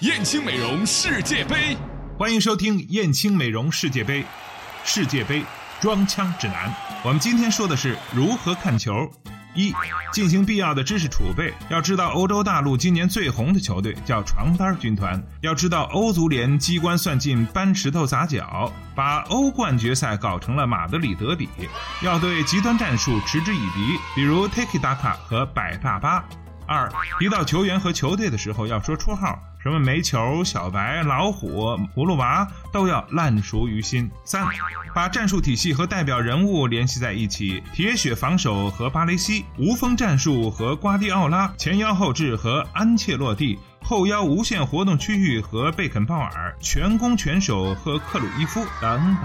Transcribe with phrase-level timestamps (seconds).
[0.00, 1.76] 燕青美容世界杯，
[2.16, 4.24] 欢迎收听燕青美容世界杯。
[4.84, 5.42] 世界杯
[5.80, 9.10] 装腔指南，我们今天说的是如何看球。
[9.56, 9.74] 一、
[10.12, 11.52] 进行必要的知识储备。
[11.68, 15.20] 要知道，欧洲大陆今年最红的球队叫床单军团。
[15.40, 21.48] 要知道，欧足联机关算尽，搬石头砸脚，把欧冠决赛搞成了马德里德比。
[22.04, 26.24] 要对极端战术嗤之以鼻，比如 Tiki Taka 和百大巴。
[26.68, 31.62] 二，提到球员和球队的时候，要说绰号，什么煤球、小白、老虎、
[31.96, 34.10] 葫芦娃，都要烂熟于心。
[34.22, 34.46] 三，
[34.94, 49.16] 把战术体系和代表人物联系在一起，铁血防守和巴雷西，无锋战术和瓜迪奥拉，前腰后置和安切洛蒂，后腰无限活动区域和贝肯鲍尔，全攻全守和克鲁伊夫等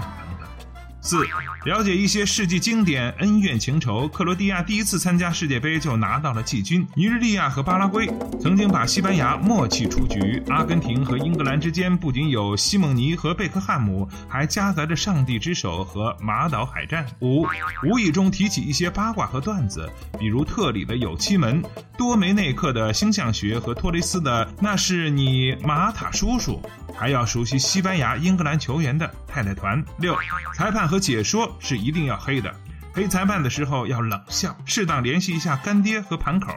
[1.06, 1.22] 四，
[1.66, 4.08] 了解一些世纪经典恩怨情仇。
[4.08, 6.86] 克罗地亚第一次参加世界杯就拿到了季军。
[6.94, 10.42] 尼日利亚和巴拉圭曾经把西班牙默契出局。
[10.48, 17.04] 阿根廷和英格兰之间不仅有西蒙尼和贝克汉姆，还夹杂着上帝之手和马岛海战。
[17.20, 17.46] 五，
[17.86, 19.86] 无意中提起一些八卦和段子，
[20.18, 21.62] 比如特里的有七门，
[21.98, 26.62] 多梅内克的星象学和托雷斯的那是你马塔叔叔。
[26.96, 29.84] 还要熟悉西班牙、英格兰球员的太太团。
[29.98, 30.16] 六，
[30.54, 32.54] 裁判和解说是一定要黑的，
[32.92, 36.52] 黑裁判的时候要冷笑，适当联系一下干爹和盘口；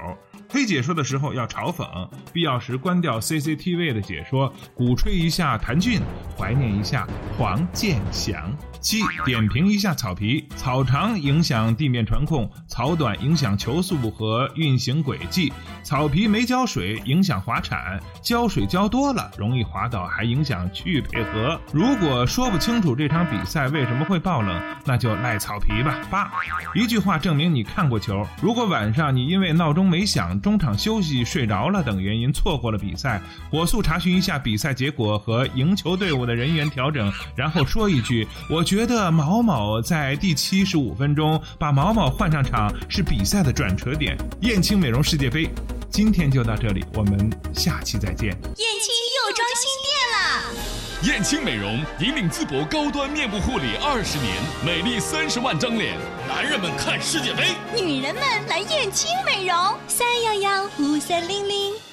[0.49, 6.01] 黑解说的时候要嘲讽，必要时关掉 CCTV 的解说，鼓吹一下谭俊，
[6.37, 7.07] 怀念一下
[7.37, 8.55] 黄健翔。
[8.87, 15.51] 七点评一下草皮，草长影响地面传控，草短影响球速和运行轨迹，
[15.83, 21.59] 草皮没浇水影响滑铲，浇水浇多了容易滑倒，还影响区域配合。
[21.73, 25.99] 如果说不清楚这场比赛为什么会爆冷，那就赖草皮吧。
[26.09, 26.31] 八
[26.73, 28.25] 一句话证明你看过球。
[28.41, 38.76] 如果晚上你因为闹钟没响、中场休息睡着了等原因错过了比赛，火速查询一下比赛结果和赢球队伍的人员调整，然后说一句我去。
[38.77, 44.15] 觉得毛毛在第七十五分钟把毛毛换上场是比赛的转折点。
[44.41, 45.49] 燕青美容世界杯，
[45.89, 48.27] 今天就到这里，我们下期再见。
[48.27, 55.97] 燕青又装新店了，燕青美容引领淄博高端面部护理二十年，美丽三十万张脸。
[56.27, 59.57] 男人们看世界杯，女人们来燕青美容，
[59.87, 61.86] 三幺幺五三零零。